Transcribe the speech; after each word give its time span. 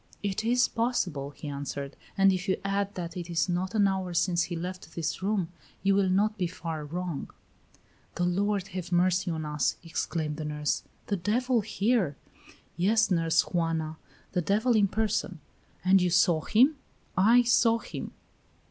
"It 0.23 0.43
is 0.43 0.67
possible," 0.67 1.29
he 1.29 1.47
answered; 1.47 1.95
"and 2.17 2.33
if 2.33 2.49
you 2.49 2.57
add 2.65 2.95
that 2.95 3.15
it 3.15 3.29
is 3.29 3.47
not 3.47 3.75
an 3.75 3.87
hour 3.87 4.15
since 4.15 4.45
he 4.45 4.55
left 4.55 4.95
this 4.95 5.21
room, 5.21 5.49
you 5.83 5.93
will 5.93 6.09
not 6.09 6.39
be 6.39 6.47
far 6.47 6.83
wrong." 6.83 7.29
"The 8.15 8.23
Lord 8.23 8.69
have 8.69 8.91
mercy 8.91 9.29
on 9.29 9.45
us!" 9.45 9.75
exclaimed 9.83 10.37
the 10.37 10.43
nurse: 10.45 10.81
"the 11.05 11.17
devil 11.17 11.61
here!" 11.61 12.15
"Yes, 12.75 13.11
Nurse 13.11 13.43
Juana, 13.45 13.97
the 14.31 14.41
devil 14.41 14.75
in 14.75 14.87
person." 14.87 15.39
"And 15.85 16.01
you 16.01 16.09
saw 16.09 16.41
him?" 16.41 16.77
"I 17.15 17.43
saw 17.43 17.77
him." 17.77 18.11